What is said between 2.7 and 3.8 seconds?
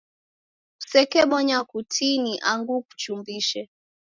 kuchumbise.